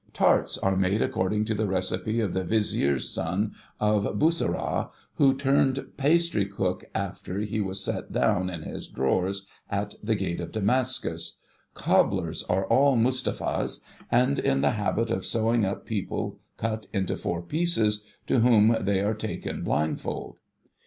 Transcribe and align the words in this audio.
Tarts 0.13 0.57
are 0.57 0.75
made, 0.75 1.03
according 1.03 1.45
to 1.45 1.53
the 1.53 1.67
recipe 1.67 2.21
of 2.21 2.33
the 2.33 2.43
Vizier's 2.43 3.07
son 3.07 3.53
of 3.79 4.01
Bussorah, 4.17 4.89
who 5.17 5.35
turned 5.37 5.77
pastrycook 5.95 6.85
after 6.95 7.41
he 7.41 7.61
was 7.61 7.83
set 7.85 8.11
down 8.11 8.49
in 8.49 8.63
his 8.63 8.87
drawers 8.87 9.45
at 9.69 9.93
the 10.01 10.15
gate 10.15 10.41
of 10.41 10.51
Damascus; 10.51 11.37
cobblers 11.75 12.41
are 12.49 12.65
all 12.65 12.95
Mustaphas, 12.97 13.83
and 14.09 14.39
in 14.39 14.61
the 14.61 14.71
habit 14.71 15.11
of 15.11 15.23
sewing 15.23 15.65
up 15.65 15.85
people 15.85 16.39
cut 16.57 16.87
into 16.91 17.15
four 17.15 17.43
pieces, 17.43 18.03
to 18.25 18.39
whom 18.39 18.75
they 18.81 19.01
are 19.01 19.13
taken 19.13 19.61
blindfold. 19.63 20.39